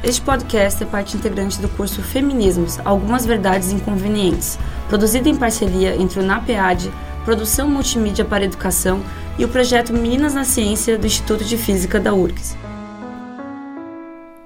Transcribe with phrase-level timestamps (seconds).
[0.00, 4.56] Este podcast é parte integrante do curso Feminismos Algumas Verdades Inconvenientes,
[4.88, 6.92] produzido em parceria entre o NAPEAD,
[7.24, 9.02] Produção Multimídia para Educação
[9.36, 12.56] e o projeto Meninas na Ciência do Instituto de Física da URGS.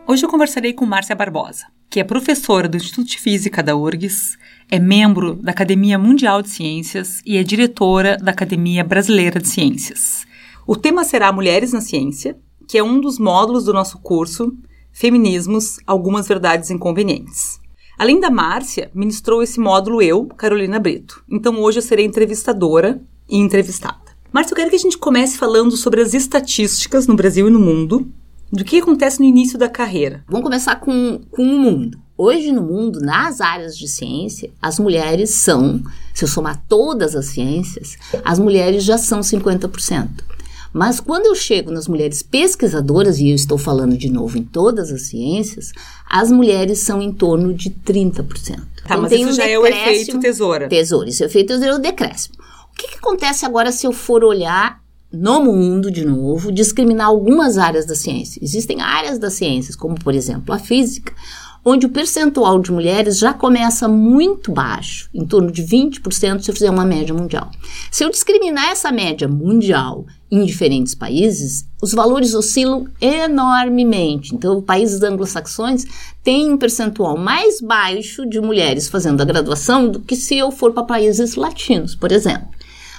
[0.08, 4.38] Hoje eu conversarei com Márcia Barbosa, que é professora do Instituto de Física da URGS,
[4.70, 10.24] é membro da Academia Mundial de Ciências e é diretora da Academia Brasileira de Ciências.
[10.66, 14.50] O tema será Mulheres na Ciência, que é um dos módulos do nosso curso
[14.92, 17.60] Feminismos, Algumas Verdades Inconvenientes.
[17.98, 21.24] Além da Márcia, ministrou esse módulo eu, Carolina Brito.
[21.30, 24.12] Então hoje eu serei entrevistadora e entrevistada.
[24.32, 27.60] Márcia, eu quero que a gente comece falando sobre as estatísticas no Brasil e no
[27.60, 28.10] mundo
[28.52, 30.22] do que acontece no início da carreira.
[30.28, 31.98] Vamos começar com, com o mundo.
[32.16, 35.82] Hoje no mundo, nas áreas de ciência, as mulheres são,
[36.14, 40.08] se eu somar todas as ciências, as mulheres já são 50%.
[40.72, 44.90] Mas quando eu chego nas mulheres pesquisadoras, e eu estou falando de novo em todas
[44.90, 45.72] as ciências,
[46.08, 48.24] as mulheres são em torno de 30%.
[48.24, 50.68] Tá, então, mas isso um já é o efeito tesoura.
[50.68, 52.36] Tesoura, isso é o efeito tesoura, é o decréscimo.
[52.72, 57.58] O que, que acontece agora se eu for olhar no mundo, de novo, discriminar algumas
[57.58, 58.40] áreas da ciência.
[58.42, 61.12] Existem áreas das ciências, como por exemplo a física,
[61.64, 66.54] onde o percentual de mulheres já começa muito baixo, em torno de 20% se eu
[66.54, 67.50] fizer uma média mundial.
[67.90, 74.34] Se eu discriminar essa média mundial em diferentes países, os valores oscilam enormemente.
[74.34, 75.84] Então, países anglo-saxões
[76.24, 80.72] têm um percentual mais baixo de mulheres fazendo a graduação do que se eu for
[80.72, 82.48] para países latinos, por exemplo.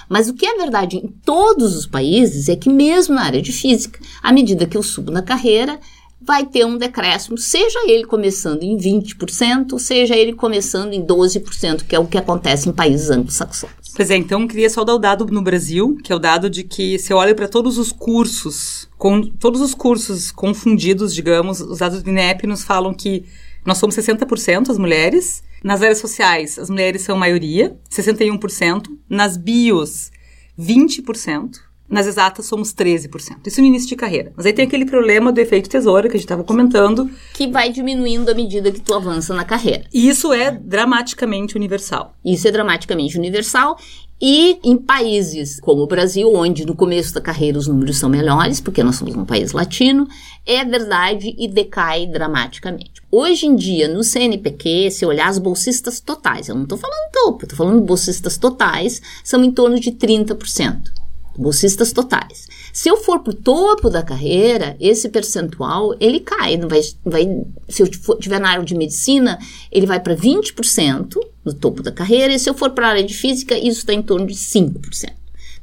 [0.08, 3.52] Mas o que é verdade em todos os países é que, mesmo na área de
[3.52, 5.78] física, à medida que eu subo na carreira,
[6.26, 11.94] vai ter um decréscimo, seja ele começando em 20%, seja ele começando em 12%, que
[11.94, 13.72] é o que acontece em países anglo-saxões.
[13.94, 16.64] Pois é, então queria só dar o dado no Brasil, que é o dado de
[16.64, 22.02] que se olha para todos os cursos, com todos os cursos confundidos, digamos, os dados
[22.02, 23.24] do INEP nos falam que
[23.64, 28.88] nós somos 60% as mulheres, nas áreas sociais, as mulheres são maioria, 61%.
[29.08, 30.10] Nas bios,
[30.58, 31.52] 20%.
[31.88, 33.46] Nas exatas, somos 13%.
[33.46, 34.32] Isso no início de carreira.
[34.36, 37.10] Mas aí tem aquele problema do efeito tesoura que a gente estava comentando.
[37.34, 39.84] Que vai diminuindo à medida que tu avança na carreira.
[39.92, 42.14] E isso é dramaticamente universal.
[42.24, 43.76] Isso é dramaticamente universal.
[44.20, 48.60] E em países como o Brasil, onde no começo da carreira os números são melhores,
[48.60, 50.08] porque nós somos um país latino,
[50.46, 53.02] é verdade e decai dramaticamente.
[53.10, 57.44] Hoje em dia, no CNPq, se olhar as bolsistas totais, eu não estou falando topo,
[57.44, 61.03] estou falando bolsistas totais, são em torno de 30%.
[61.36, 62.46] Bolsistas totais.
[62.72, 66.56] Se eu for para o topo da carreira, esse percentual ele cai.
[66.56, 67.24] Não vai, vai,
[67.68, 69.38] se eu estiver na área de medicina,
[69.70, 73.04] ele vai para 20% no topo da carreira, e se eu for para a área
[73.04, 75.12] de física, isso está em torno de 5%.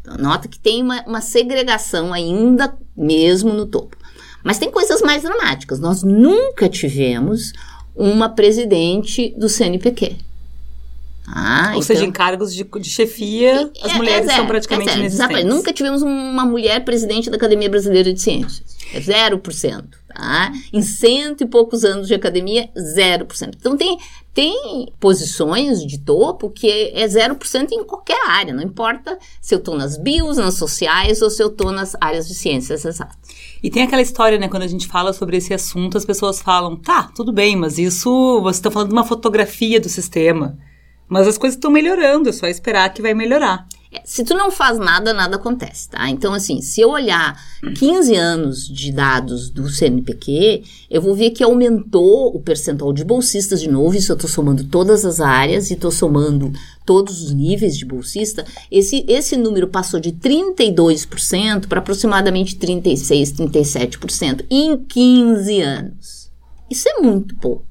[0.01, 3.97] Então, nota que tem uma, uma segregação ainda mesmo no topo.
[4.43, 5.79] Mas tem coisas mais dramáticas.
[5.79, 7.53] Nós nunca tivemos
[7.95, 10.17] uma presidente do CNPq.
[11.27, 14.89] Ah, Ou então, seja, em cargos de, de chefia, as é, mulheres é, são praticamente
[14.89, 15.45] é, inexistentes.
[15.45, 18.63] Nunca tivemos uma mulher presidente da Academia Brasileira de Ciências.
[18.93, 19.83] É 0%.
[20.13, 20.51] Tá?
[20.73, 23.53] Em cento e poucos anos de academia, 0%.
[23.57, 23.97] Então, tem,
[24.33, 28.53] tem posições de topo que é 0% em qualquer área.
[28.53, 32.27] Não importa se eu estou nas bios, nas sociais ou se eu estou nas áreas
[32.27, 33.15] de ciências exatas.
[33.63, 34.49] E tem aquela história, né?
[34.49, 38.41] Quando a gente fala sobre esse assunto, as pessoas falam, tá, tudo bem, mas isso,
[38.41, 40.57] você está falando de uma fotografia do sistema.
[41.11, 43.67] Mas as coisas estão melhorando, é só esperar que vai melhorar.
[43.91, 46.09] É, se tu não faz nada, nada acontece, tá?
[46.09, 47.38] Então, assim, se eu olhar
[47.77, 53.59] 15 anos de dados do CNPq, eu vou ver que aumentou o percentual de bolsistas
[53.59, 56.53] de novo, isso eu estou somando todas as áreas e estou somando
[56.85, 58.45] todos os níveis de bolsista.
[58.72, 66.31] Esse, esse número passou de 32% para aproximadamente 36%, 37% em 15 anos.
[66.69, 67.70] Isso é muito pouco.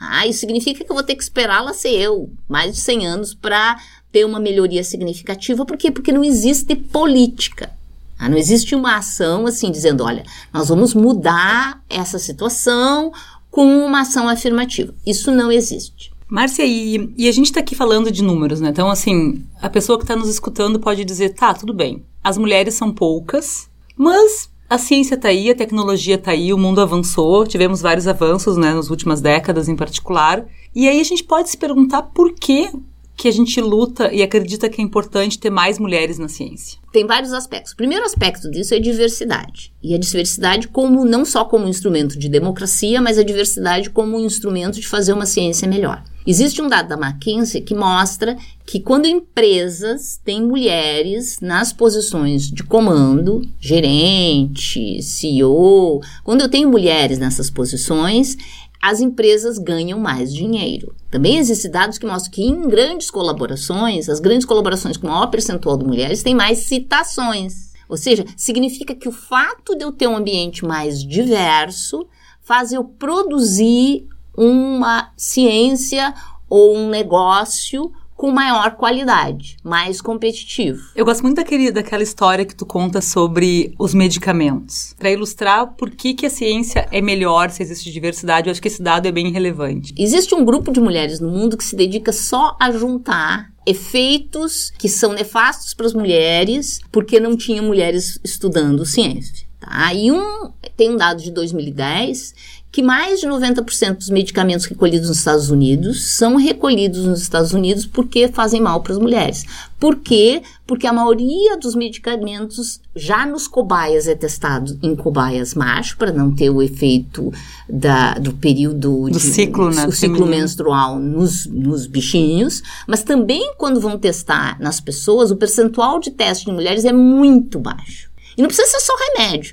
[0.00, 3.06] Ah, isso significa que eu vou ter que esperar ela ser eu, mais de 100
[3.06, 3.76] anos, para
[4.12, 5.66] ter uma melhoria significativa.
[5.66, 5.90] Por quê?
[5.90, 7.70] Porque não existe política.
[8.18, 13.12] Ah, não existe uma ação assim dizendo, olha, nós vamos mudar essa situação
[13.50, 14.94] com uma ação afirmativa.
[15.06, 16.12] Isso não existe.
[16.28, 18.68] Márcia, e, e a gente está aqui falando de números, né?
[18.68, 22.74] Então, assim, a pessoa que está nos escutando pode dizer, tá, tudo bem, as mulheres
[22.74, 27.80] são poucas, mas a ciência está aí, a tecnologia está aí, o mundo avançou, tivemos
[27.80, 30.44] vários avanços, né, nas últimas décadas em particular.
[30.74, 32.70] E aí a gente pode se perguntar por que
[33.18, 36.78] que a gente luta e acredita que é importante ter mais mulheres na ciência?
[36.92, 37.72] Tem vários aspectos.
[37.72, 39.72] O primeiro aspecto disso é diversidade.
[39.82, 44.78] E a diversidade como não só como instrumento de democracia, mas a diversidade como instrumento
[44.78, 46.04] de fazer uma ciência melhor.
[46.24, 52.62] Existe um dado da McKinsey que mostra que quando empresas têm mulheres nas posições de
[52.62, 58.36] comando, gerente, CEO, quando eu tenho mulheres nessas posições,
[58.80, 60.94] as empresas ganham mais dinheiro.
[61.10, 65.76] Também existem dados que mostram que em grandes colaborações, as grandes colaborações com maior percentual
[65.76, 67.72] de mulheres têm mais citações.
[67.88, 72.06] Ou seja, significa que o fato de eu ter um ambiente mais diverso
[72.40, 76.14] faz eu produzir uma ciência
[76.48, 80.82] ou um negócio com maior qualidade, mais competitivo.
[80.96, 84.92] Eu gosto muito daquele, daquela história que tu conta sobre os medicamentos.
[84.98, 88.66] Para ilustrar por que, que a ciência é melhor se existe diversidade, eu acho que
[88.66, 89.94] esse dado é bem relevante.
[89.96, 94.88] Existe um grupo de mulheres no mundo que se dedica só a juntar efeitos que
[94.88, 99.46] são nefastos para as mulheres, porque não tinha mulheres estudando ciência.
[99.60, 99.92] Tá?
[99.94, 102.34] E um, tem um dado de 2010
[102.70, 107.86] que mais de 90% dos medicamentos recolhidos nos Estados Unidos são recolhidos nos Estados Unidos
[107.86, 109.44] porque fazem mal para as mulheres.
[109.80, 110.42] Por quê?
[110.66, 116.30] Porque a maioria dos medicamentos já nos cobaias é testado em cobaias macho para não
[116.34, 117.32] ter o efeito
[117.68, 123.54] da, do período do de, ciclo, né, o ciclo menstrual nos, nos bichinhos, mas também
[123.56, 128.08] quando vão testar nas pessoas, o percentual de teste de mulheres é muito baixo.
[128.36, 129.52] E não precisa ser só remédio.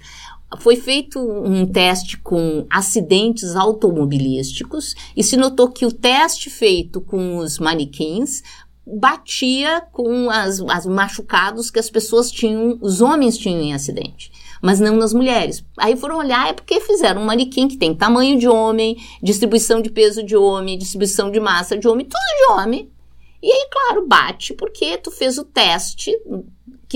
[0.59, 7.37] Foi feito um teste com acidentes automobilísticos e se notou que o teste feito com
[7.37, 8.43] os manequins
[8.85, 14.31] batia com as, as machucados que as pessoas tinham, os homens tinham em acidente
[14.65, 15.63] mas não nas mulheres.
[15.77, 19.91] Aí foram olhar, é porque fizeram um manequim que tem tamanho de homem, distribuição de
[19.91, 22.89] peso de homem, distribuição de massa de homem, tudo de homem.
[23.43, 26.11] E aí, claro, bate porque tu fez o teste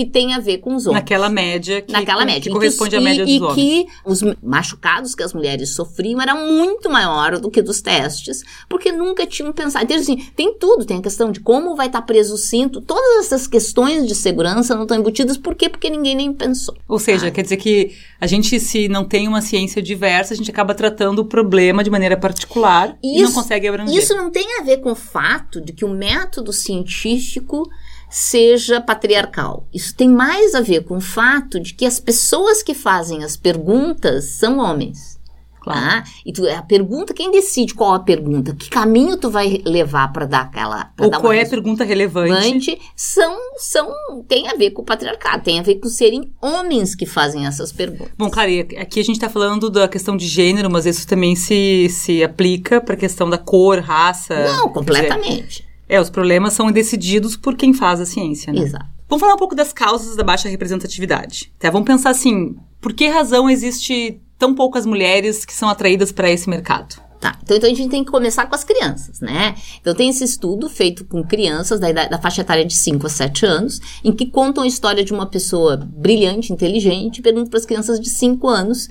[0.00, 1.02] que tem a ver com os homens.
[1.02, 3.52] Naquela média que, Naquela média, que corresponde que, à média dos e, homens.
[3.52, 8.42] E que os machucados que as mulheres sofriam era muito maior do que dos testes,
[8.66, 9.84] porque nunca tinham pensado.
[9.84, 13.26] Então, assim, tem tudo, tem a questão de como vai estar preso o cinto, todas
[13.26, 15.68] essas questões de segurança não estão embutidas, por quê?
[15.68, 16.74] Porque ninguém nem pensou.
[16.88, 17.30] Ou seja, ah.
[17.30, 21.18] quer dizer que a gente, se não tem uma ciência diversa, a gente acaba tratando
[21.18, 23.94] o problema de maneira particular isso, e não consegue abranger.
[23.94, 27.68] Isso não tem a ver com o fato de que o método científico
[28.10, 29.66] seja patriarcal.
[29.72, 33.36] Isso tem mais a ver com o fato de que as pessoas que fazem as
[33.36, 35.20] perguntas são homens.
[35.60, 35.80] Claro.
[35.80, 36.04] Tá?
[36.24, 40.24] E tu, a pergunta, quem decide qual a pergunta, que caminho tu vai levar para
[40.24, 40.90] dar aquela.
[40.98, 42.80] Ou dar qual é a pergunta relevante?
[42.96, 43.92] São, são,
[44.26, 47.70] tem a ver com o patriarcado, tem a ver com serem homens que fazem essas
[47.72, 48.12] perguntas.
[48.16, 51.88] Bom, claro, aqui a gente está falando da questão de gênero, mas isso também se,
[51.90, 54.42] se aplica para a questão da cor, raça.
[54.44, 55.69] Não, completamente.
[55.90, 58.60] É, os problemas são decididos por quem faz a ciência, né?
[58.60, 58.86] Exato.
[59.08, 61.52] Vamos falar um pouco das causas da baixa representatividade.
[61.58, 61.68] Tá?
[61.68, 66.48] Vamos pensar assim, por que razão existe tão poucas mulheres que são atraídas para esse
[66.48, 66.94] mercado?
[67.20, 69.54] Tá, então, então, a gente tem que começar com as crianças, né?
[69.80, 73.44] Então tem esse estudo feito com crianças da, da faixa etária de 5 a 7
[73.44, 77.66] anos, em que contam a história de uma pessoa brilhante, inteligente, e perguntam para as
[77.66, 78.88] crianças de 5 anos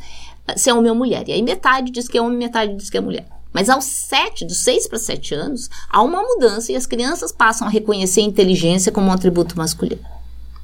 [0.56, 1.28] se é homem ou mulher.
[1.28, 3.26] E aí metade diz que é homem, metade diz que é mulher.
[3.52, 7.68] Mas aos sete, dos seis para sete anos, há uma mudança e as crianças passam
[7.68, 10.02] a reconhecer a inteligência como um atributo masculino.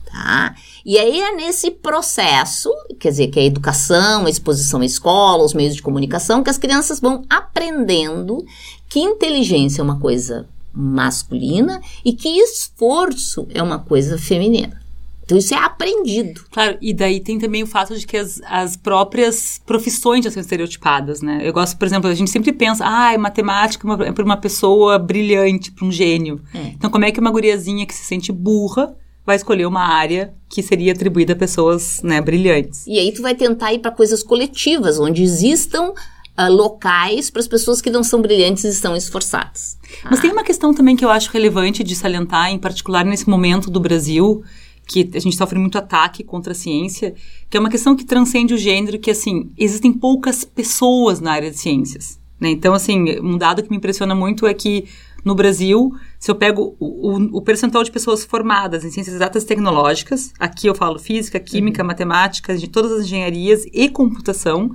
[0.06, 0.56] Tá?
[0.86, 5.44] E aí é nesse processo, quer dizer, que é a educação, a exposição à escola,
[5.44, 8.46] os meios de comunicação, que as crianças vão aprendendo
[8.88, 14.85] que inteligência é uma coisa masculina e que esforço é uma coisa feminina.
[15.26, 16.46] Então isso é aprendido.
[16.52, 20.40] Claro, e daí tem também o fato de que as, as próprias profissões já são
[20.40, 21.42] estereotipadas, né?
[21.44, 25.00] Eu gosto, por exemplo, a gente sempre pensa, ah, é matemática é para uma pessoa
[25.00, 26.40] brilhante, para um gênio.
[26.54, 26.68] É.
[26.68, 30.62] Então como é que uma guriazinha que se sente burra vai escolher uma área que
[30.62, 32.86] seria atribuída a pessoas, né, brilhantes?
[32.86, 37.48] E aí tu vai tentar ir para coisas coletivas, onde existam uh, locais para as
[37.48, 39.78] pessoas que não são brilhantes e estão esforçadas.
[40.04, 40.22] Mas ah.
[40.22, 43.80] tem uma questão também que eu acho relevante de salientar, em particular nesse momento do
[43.80, 44.44] Brasil,
[44.88, 47.16] que a gente sofre muito ataque contra a ciência,
[47.50, 51.50] que é uma questão que transcende o gênero, que assim, existem poucas pessoas na área
[51.50, 52.20] de ciências.
[52.40, 52.50] Né?
[52.50, 54.86] Então, assim, um dado que me impressiona muito é que
[55.24, 59.42] no Brasil, se eu pego o, o, o, percentual de pessoas formadas em ciências exatas
[59.42, 61.88] e tecnológicas, aqui eu falo física, química, uhum.
[61.88, 64.70] matemática, de todas as engenharias e computação,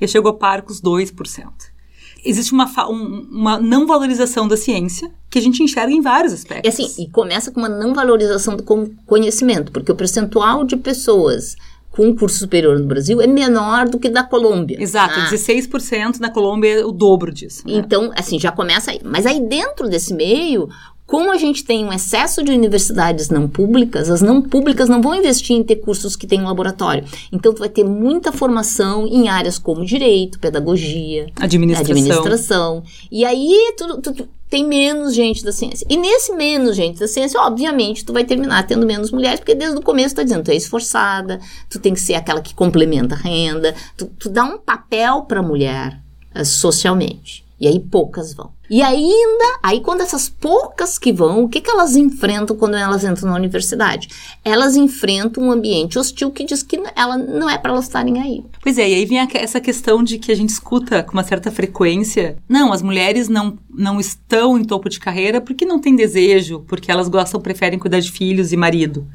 [0.00, 1.77] eu chego a parcos 2%
[2.24, 6.64] existe uma, um, uma não valorização da ciência que a gente enxerga em vários aspectos.
[6.64, 8.62] É assim, e começa com uma não valorização do
[9.06, 11.56] conhecimento, porque o percentual de pessoas
[11.90, 14.80] com curso superior no Brasil é menor do que da Colômbia.
[14.80, 15.30] Exato, ah.
[15.30, 17.66] 16% na Colômbia é o dobro disso.
[17.66, 17.74] Né?
[17.74, 19.00] Então, assim, já começa aí.
[19.02, 20.68] Mas aí dentro desse meio,
[21.08, 25.14] Como a gente tem um excesso de universidades não públicas, as não públicas não vão
[25.14, 27.02] investir em ter cursos que têm um laboratório.
[27.32, 31.80] Então, tu vai ter muita formação em áreas como direito, pedagogia, Administração.
[32.20, 32.82] administração.
[33.10, 35.86] E aí, tu, tu- tu tem menos gente da ciência.
[35.88, 39.78] E nesse menos gente da ciência, obviamente, tu vai terminar tendo menos mulheres, porque desde
[39.78, 43.14] o começo tu tá dizendo, tu é esforçada, tu tem que ser aquela que complementa
[43.14, 45.98] a renda, tu, tu dá um papel pra mulher
[46.34, 47.44] eh, socialmente.
[47.58, 48.50] E aí poucas vão.
[48.70, 53.02] E ainda, aí quando essas poucas que vão, o que, que elas enfrentam quando elas
[53.02, 54.08] entram na universidade?
[54.44, 58.44] Elas enfrentam um ambiente hostil que diz que ela não é para elas estarem aí.
[58.62, 61.24] Pois é, e aí vem a- essa questão de que a gente escuta com uma
[61.24, 62.36] certa frequência.
[62.48, 66.90] Não, as mulheres não, não estão em topo de carreira porque não têm desejo, porque
[66.90, 69.06] elas gostam, preferem cuidar de filhos e marido.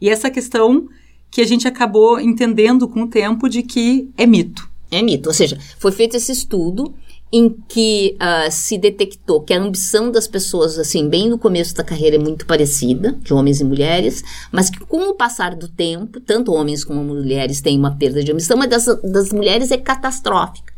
[0.00, 0.88] E essa questão
[1.30, 4.68] que a gente acabou entendendo com o tempo de que é mito.
[4.90, 5.28] É mito.
[5.28, 6.94] Ou seja, foi feito esse estudo
[7.32, 11.84] em que ah, se detectou que a ambição das pessoas, assim, bem no começo da
[11.84, 16.20] carreira é muito parecida, de homens e mulheres, mas que com o passar do tempo,
[16.20, 20.70] tanto homens como mulheres têm uma perda de ambição, mas das, das mulheres é catastrófica.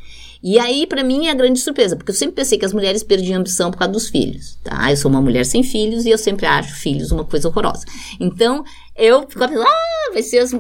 [0.43, 3.05] E aí, pra mim, é a grande surpresa, porque eu sempre pensei que as mulheres
[3.05, 4.91] perdiam ambição por causa dos filhos, tá?
[4.91, 7.87] Eu sou uma mulher sem filhos e eu sempre acho filhos uma coisa horrorosa.
[8.19, 8.65] Então,
[8.97, 10.51] eu fico pensando, ah, vai ser as...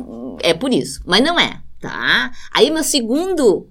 [0.40, 1.00] É por isso.
[1.04, 2.30] Mas não é, tá?
[2.54, 3.66] Aí, meu segundo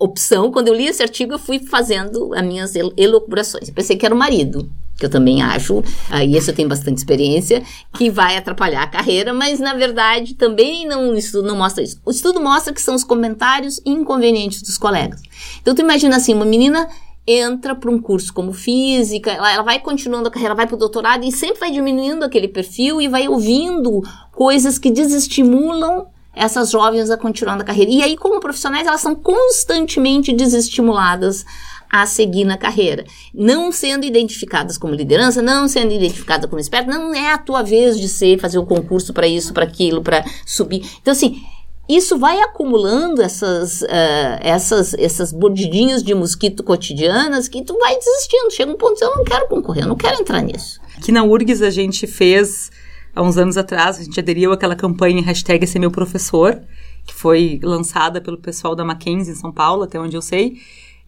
[0.00, 3.70] opção, quando eu li esse artigo, eu fui fazendo as minhas el- elucubrações.
[3.70, 7.62] Pensei que era o marido, que eu também acho, aí esse eu tenho bastante experiência,
[7.94, 12.00] que vai atrapalhar a carreira, mas na verdade também não, estudo não mostra isso.
[12.04, 15.20] O estudo mostra que são os comentários inconvenientes dos colegas.
[15.60, 16.88] Então tu imagina assim, uma menina
[17.26, 20.78] entra para um curso como física, ela, ela vai continuando a carreira, vai para o
[20.78, 24.02] doutorado e sempre vai diminuindo aquele perfil e vai ouvindo
[24.32, 27.90] coisas que desestimulam essas jovens a continuar na carreira.
[27.90, 31.44] E aí, como profissionais, elas são constantemente desestimuladas
[31.90, 33.04] a seguir na carreira.
[33.34, 37.98] Não sendo identificadas como liderança, não sendo identificadas como esperta, não é a tua vez
[37.98, 40.88] de ser, fazer o concurso para isso, para aquilo, para subir.
[41.00, 41.42] Então, assim,
[41.88, 48.50] isso vai acumulando essas, ah, essas, essas mordidinhas de mosquito cotidianas que tu vai desistindo.
[48.52, 50.80] Chega um ponto eu não quero concorrer, eu não quero entrar nisso.
[51.02, 52.70] Que na URGS a gente fez,
[53.14, 56.60] há uns anos atrás, a gente aderiu àquela campanha hashtag é meu professor,
[57.06, 60.58] que foi lançada pelo pessoal da Mackenzie em São Paulo, até onde eu sei.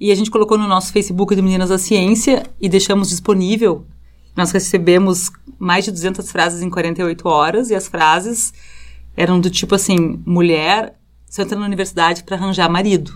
[0.01, 3.87] E a gente colocou no nosso Facebook do Meninas da Ciência e deixamos disponível.
[4.37, 8.53] Nós recebemos mais de 200 frases em 48 horas e as frases
[9.17, 13.13] eram do tipo assim: mulher, você entra na universidade para arranjar marido.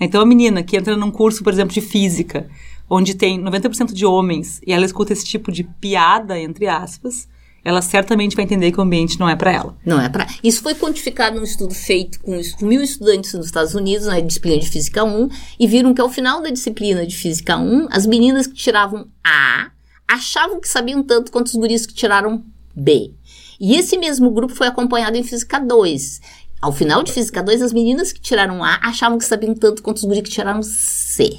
[0.00, 2.48] Então a menina que entra num curso, por exemplo, de física,
[2.88, 7.28] onde tem 90% de homens e ela escuta esse tipo de piada, entre aspas,
[7.66, 9.76] ela certamente vai entender que o ambiente não é para ela.
[9.84, 10.24] Não é para.
[10.40, 14.70] Isso foi quantificado num estudo feito com mil estudantes nos Estados Unidos, na disciplina de
[14.70, 18.54] Física 1, e viram que ao final da disciplina de Física 1, as meninas que
[18.54, 19.72] tiravam A
[20.06, 23.12] achavam que sabiam tanto quanto os guris que tiraram B.
[23.58, 26.20] E esse mesmo grupo foi acompanhado em Física 2.
[26.62, 29.96] Ao final de Física 2, as meninas que tiraram A achavam que sabiam tanto quanto
[29.96, 31.36] os guris que tiraram C.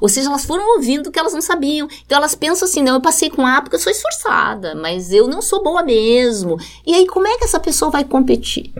[0.00, 1.88] Ou seja, elas foram ouvindo que elas não sabiam.
[2.04, 5.26] Então elas pensam assim: não, eu passei com A porque eu sou esforçada, mas eu
[5.28, 6.56] não sou boa mesmo.
[6.86, 8.72] E aí, como é que essa pessoa vai competir?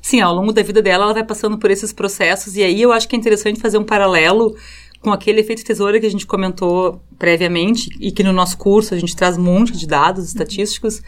[0.00, 2.90] Sim, ao longo da vida dela, ela vai passando por esses processos, e aí eu
[2.90, 4.56] acho que é interessante fazer um paralelo
[5.00, 8.98] com aquele efeito tesoura que a gente comentou previamente, e que no nosso curso a
[8.98, 11.00] gente traz um monte de dados estatísticos,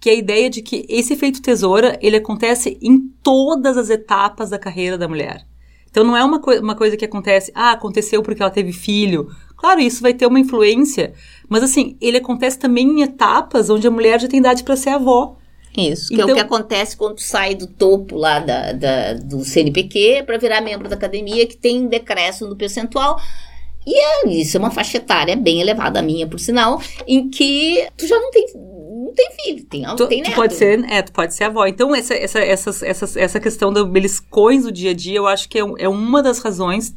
[0.00, 4.48] que é a ideia de que esse efeito tesoura, ele acontece em todas as etapas
[4.48, 5.46] da carreira da mulher.
[5.90, 9.28] Então não é uma, coi uma coisa que acontece, ah, aconteceu porque ela teve filho.
[9.56, 11.12] Claro, isso vai ter uma influência,
[11.48, 14.90] mas assim, ele acontece também em etapas onde a mulher já tem idade para ser
[14.90, 15.36] avó.
[15.76, 19.12] Isso, que é o Então- que acontece quando tu sai do topo lá da, da-
[19.14, 23.20] do CNPq para virar membro da academia, que tem um decréscimo no percentual.
[23.86, 27.86] E é, isso é uma faixa etária bem elevada, a minha, por sinal, em que
[27.96, 28.46] tu já não tem,
[29.10, 30.36] não tem filho, tem, Tu, tem tu neto.
[30.36, 31.66] pode ser, é, tu pode ser avó.
[31.66, 35.48] Então, essa, essa, essas, essas, essa questão dos beliscões do dia a dia, eu acho
[35.48, 36.94] que é, é uma das razões,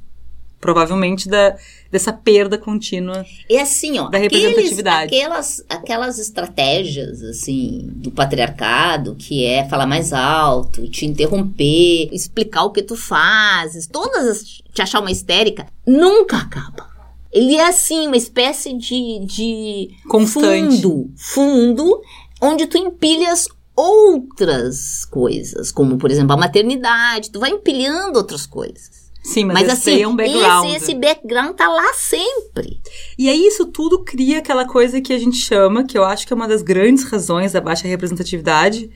[0.62, 1.58] provavelmente, da,
[1.91, 3.25] dessa perda contínua.
[3.50, 4.08] É assim, ó.
[4.10, 5.13] Da aqueles- representatividade.
[5.13, 12.72] aquelas, aquelas estratégias, assim, do patriarcado, que é falar mais alto, te interromper, explicar o
[12.72, 14.43] que tu fazes, todas as,
[14.74, 16.92] te achar uma histérica, nunca acaba.
[17.34, 20.82] Ele é, assim, uma espécie de, de Constante.
[20.82, 22.02] fundo, fundo,
[22.42, 29.04] onde tu empilhas outras coisas, como, por exemplo, a maternidade, tu vai empilhando outras coisas.
[29.24, 30.68] Sim, mas, Mas, esse assim, é um background.
[30.68, 32.82] esse, esse background tá lá sempre.
[33.18, 36.34] E aí isso tudo cria aquela coisa que a gente chama, que eu acho que
[36.34, 38.90] é uma das grandes razões da baixa representatividade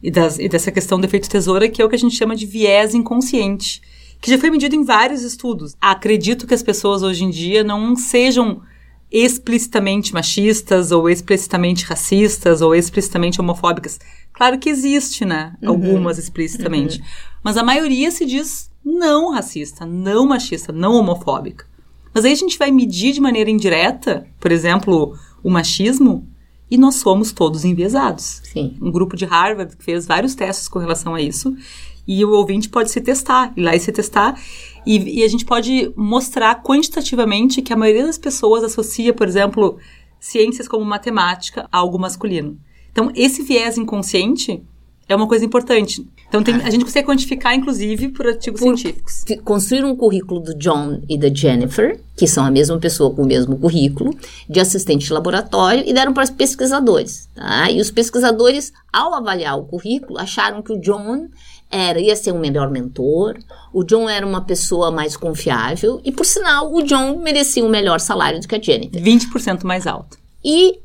[0.00, 2.36] e, das, e dessa questão do efeito tesoura, que é o que a gente chama
[2.36, 3.82] de viés inconsciente,
[4.22, 5.76] que já foi medido em vários estudos.
[5.80, 8.62] Acredito que as pessoas hoje em dia não sejam
[9.10, 13.98] explicitamente machistas ou explicitamente racistas ou explicitamente homofóbicas.
[14.32, 15.54] Claro que existe, né?
[15.60, 15.70] Uhum.
[15.70, 17.00] Algumas explicitamente.
[17.00, 17.04] Uhum.
[17.42, 21.66] Mas a maioria se diz não racista, não machista, não homofóbica.
[22.14, 26.28] Mas aí a gente vai medir de maneira indireta, por exemplo, o machismo,
[26.70, 28.40] e nós somos todos enviesados.
[28.44, 28.76] Sim.
[28.80, 31.54] Um grupo de Harvard que fez vários testes com relação a isso,
[32.06, 34.38] e o ouvinte pode se testar, ir lá e se testar,
[34.84, 39.78] e, e a gente pode mostrar quantitativamente que a maioria das pessoas associa, por exemplo,
[40.18, 42.58] ciências como matemática a algo masculino.
[42.90, 44.62] Então, esse viés inconsciente
[45.08, 46.06] é uma coisa importante.
[46.28, 49.24] Então, tem, a gente consegue quantificar, inclusive, por artigos por científicos.
[49.44, 53.26] Construir um currículo do John e da Jennifer, que são a mesma pessoa com o
[53.26, 54.16] mesmo currículo,
[54.48, 57.28] de assistente de laboratório, e deram para os pesquisadores.
[57.34, 57.70] Tá?
[57.70, 61.28] E os pesquisadores, ao avaliar o currículo, acharam que o John
[61.72, 63.38] era ia ser um melhor mentor,
[63.72, 67.98] o John era uma pessoa mais confiável, e, por sinal, o John merecia um melhor
[67.98, 69.02] salário do que a Jennifer.
[69.02, 70.18] 20% mais alto.
[70.44, 70.80] E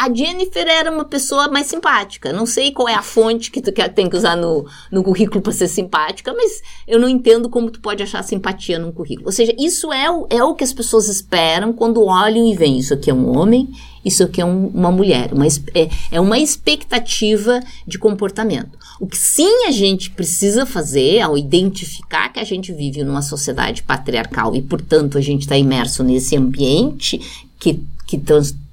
[0.00, 2.32] a Jennifer era uma pessoa mais simpática.
[2.32, 5.52] Não sei qual é a fonte que tu tem que usar no, no currículo para
[5.52, 9.26] ser simpática, mas eu não entendo como tu pode achar simpatia num currículo.
[9.26, 12.78] Ou seja, isso é o, é o que as pessoas esperam quando olham e veem
[12.78, 13.68] isso aqui é um homem,
[14.02, 15.34] isso aqui é um, uma mulher.
[15.34, 18.78] Uma, é, é uma expectativa de comportamento.
[18.98, 23.82] O que sim a gente precisa fazer ao identificar que a gente vive numa sociedade
[23.82, 27.20] patriarcal e, portanto, a gente está imerso nesse ambiente
[27.58, 28.16] que, que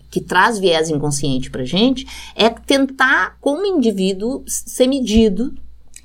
[0.10, 5.54] que traz viés inconsciente pra gente, é tentar, como indivíduo, ser medido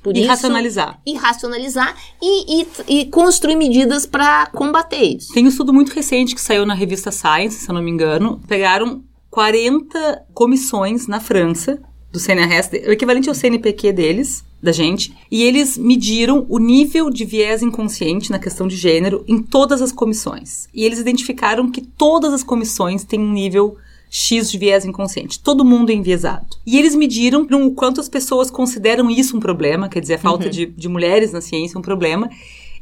[0.03, 0.99] por e racionalizar.
[1.05, 5.33] E racionalizar e, e, e construir medidas para combater isso.
[5.33, 8.41] Tem um estudo muito recente que saiu na revista Science, se eu não me engano.
[8.45, 11.81] Pegaram 40 comissões na França,
[12.11, 17.25] do CNRS, o equivalente ao CNPq deles, da gente, e eles mediram o nível de
[17.25, 20.69] viés inconsciente na questão de gênero em todas as comissões.
[20.73, 23.77] E eles identificaram que todas as comissões têm um nível
[24.15, 25.39] X de viés inconsciente.
[25.39, 26.45] Todo mundo é enviesado.
[26.67, 30.45] E eles mediram o quanto as pessoas consideram isso um problema, quer dizer, a falta
[30.45, 30.51] uhum.
[30.51, 32.29] de, de mulheres na ciência um problema.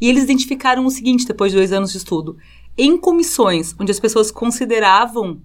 [0.01, 2.35] E eles identificaram o seguinte, depois de dois anos de estudo.
[2.77, 5.41] Em comissões onde as pessoas consideravam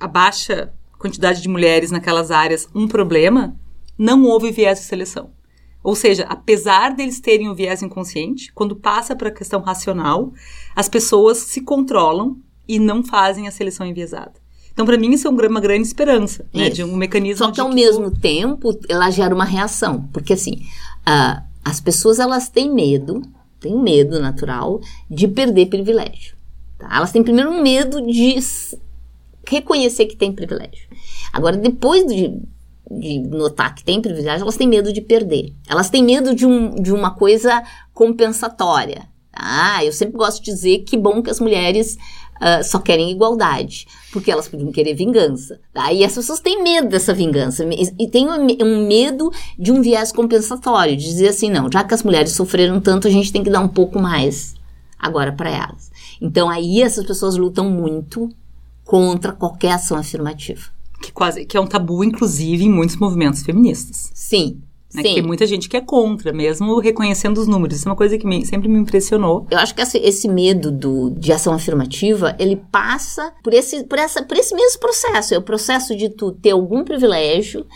[0.00, 3.54] a baixa quantidade de mulheres naquelas áreas um problema,
[3.96, 5.30] não houve viés de seleção.
[5.84, 10.32] Ou seja, apesar deles terem o viés inconsciente, quando passa para a questão racional,
[10.74, 14.41] as pessoas se controlam e não fazem a seleção enviesada.
[14.72, 16.70] Então, para mim, isso é uma grande esperança, né?
[16.70, 17.44] De um mecanismo.
[17.44, 18.20] Só que, ao que mesmo tu...
[18.20, 20.08] tempo, ela gera uma reação.
[20.12, 20.62] Porque, assim,
[21.06, 23.22] uh, as pessoas, elas têm medo,
[23.60, 24.80] têm medo natural,
[25.10, 26.36] de perder privilégio.
[26.78, 26.88] Tá?
[26.96, 28.36] Elas têm primeiro um medo de
[29.46, 30.88] reconhecer que tem privilégio.
[31.32, 32.40] Agora, depois de,
[32.90, 35.52] de notar que tem privilégio, elas têm medo de perder.
[35.68, 39.08] Elas têm medo de, um, de uma coisa compensatória.
[39.32, 41.96] Ah, eu sempre gosto de dizer que bom que as mulheres
[42.42, 45.60] uh, só querem igualdade, porque elas podiam querer vingança.
[45.72, 45.92] Tá?
[45.92, 50.96] E as pessoas têm medo dessa vingança, e um, um medo de um viés compensatório,
[50.96, 53.60] de dizer assim, não, já que as mulheres sofreram tanto, a gente tem que dar
[53.60, 54.54] um pouco mais
[54.98, 55.90] agora para elas.
[56.20, 58.28] Então aí essas pessoas lutam muito
[58.84, 60.70] contra qualquer ação afirmativa.
[61.00, 64.10] Que, quase, que é um tabu, inclusive, em muitos movimentos feministas.
[64.14, 64.60] Sim,
[64.94, 65.02] né?
[65.02, 67.78] tem muita gente que é contra, mesmo reconhecendo os números.
[67.78, 69.46] Isso é uma coisa que me, sempre me impressionou.
[69.50, 73.98] Eu acho que esse, esse medo do, de ação afirmativa, ele passa por esse, por,
[73.98, 75.34] essa, por esse mesmo processo.
[75.34, 77.66] É o processo de tu ter algum privilégio,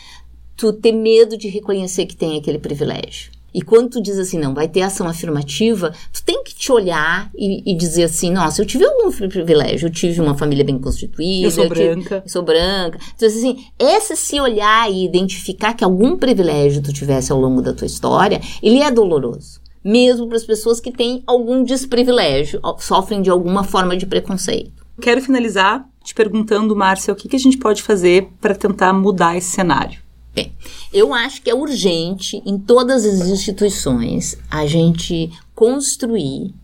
[0.57, 3.36] tu ter medo de reconhecer que tem aquele privilégio.
[3.57, 7.31] E quando tu diz assim, não, vai ter ação afirmativa, tu tem que te olhar
[7.35, 11.47] e, e dizer assim, nossa, eu tive algum privilégio, eu tive uma família bem constituída.
[11.47, 12.23] Eu sou eu branca.
[12.23, 12.99] eu sou branca.
[13.15, 17.73] Então, assim, esse se olhar e identificar que algum privilégio tu tivesse ao longo da
[17.73, 19.59] tua história, ele é doloroso.
[19.83, 24.85] Mesmo para as pessoas que têm algum desprivilégio, sofrem de alguma forma de preconceito.
[25.01, 29.35] Quero finalizar te perguntando, Márcia, o que, que a gente pode fazer para tentar mudar
[29.35, 30.05] esse cenário?
[30.37, 30.53] Bem,
[30.93, 36.55] eu acho que é urgente em todas as instituições a gente construir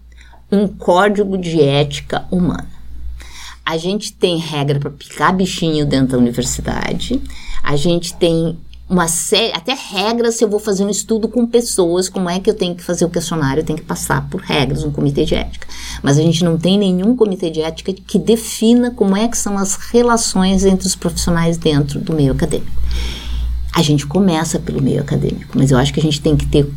[0.51, 2.69] um código de ética humana.
[3.65, 7.19] A gente tem regra para picar bichinho dentro da universidade,
[7.63, 8.59] a gente tem
[8.91, 12.51] uma série, até regras se eu vou fazer um estudo com pessoas, como é que
[12.51, 15.35] eu tenho que fazer o questionário, eu tenho que passar por regras, um comitê de
[15.35, 15.67] ética.
[16.03, 19.57] Mas a gente não tem nenhum comitê de ética que defina como é que são
[19.57, 22.83] as relações entre os profissionais dentro do meio acadêmico.
[23.75, 26.71] A gente começa pelo meio acadêmico, mas eu acho que a gente tem que ter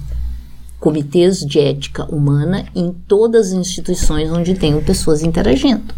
[0.79, 5.93] comitês de ética humana em todas as instituições onde tenham pessoas interagindo.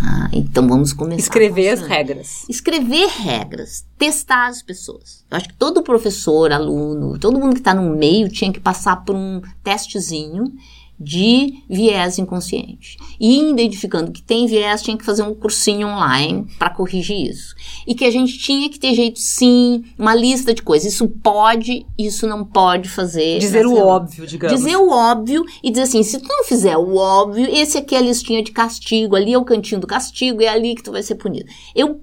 [0.00, 1.20] Ah, então vamos começar.
[1.20, 2.44] Escrever as regras.
[2.48, 5.24] Escrever regras, testar as pessoas.
[5.28, 9.04] Eu acho que todo professor, aluno, todo mundo que está no meio tinha que passar
[9.04, 10.52] por um testezinho
[10.98, 12.96] de viés inconsciente.
[13.20, 17.54] E identificando que tem viés, tinha que fazer um cursinho online para corrigir isso.
[17.86, 20.92] E que a gente tinha que ter jeito, sim, uma lista de coisas.
[20.92, 23.38] Isso pode, isso não pode fazer.
[23.38, 24.56] Dizer o óbvio, digamos.
[24.56, 27.98] Dizer o óbvio e dizer assim: se tu não fizer o óbvio, esse aqui é
[27.98, 31.02] a listinha de castigo, ali é o cantinho do castigo, é ali que tu vai
[31.02, 31.48] ser punido.
[31.74, 32.00] Eu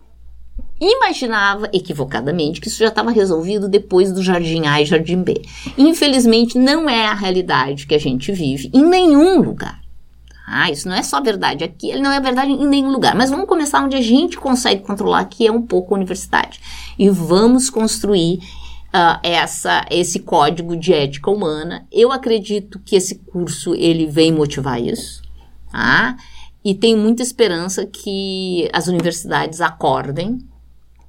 [0.79, 5.41] imaginava equivocadamente que isso já estava resolvido depois do Jardim A e Jardim B.
[5.77, 9.81] Infelizmente, não é a realidade que a gente vive em nenhum lugar.
[10.47, 13.15] Ah, isso não é só verdade aqui, não é verdade em nenhum lugar.
[13.15, 16.59] Mas vamos começar onde a gente consegue controlar, que é um pouco a universidade.
[16.99, 18.39] E vamos construir
[18.93, 21.87] uh, essa, esse código de ética humana.
[21.91, 25.23] Eu acredito que esse curso ele vem motivar isso.
[25.71, 26.15] Tá?
[26.63, 30.37] E tenho muita esperança que as universidades acordem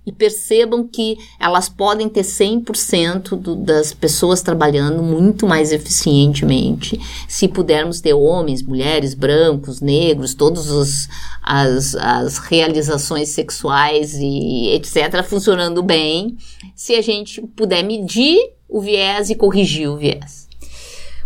[0.07, 7.49] e percebam que elas podem ter 100% do, das pessoas trabalhando muito mais eficientemente se
[7.49, 11.09] pudermos ter homens, mulheres, brancos, negros, todas
[11.43, 15.25] as, as realizações sexuais e etc.
[15.25, 16.37] funcionando bem,
[16.75, 18.39] se a gente puder medir
[18.69, 20.47] o viés e corrigir o viés.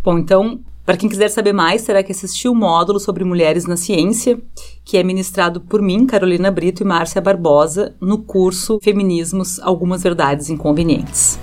[0.03, 3.77] Bom, então para quem quiser saber mais, terá que assistir o módulo sobre mulheres na
[3.77, 4.41] ciência,
[4.85, 10.51] que é ministrado por mim, Carolina Brito e Márcia Barbosa, no curso Feminismos Algumas Verdades
[10.51, 11.39] Inconvenientes.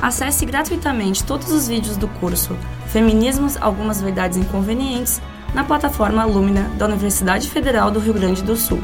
[0.00, 2.56] Acesse gratuitamente todos os vídeos do curso
[2.88, 5.20] Feminismos Algumas Verdades Inconvenientes
[5.54, 8.80] na plataforma Lumina da Universidade Federal do Rio Grande do Sul.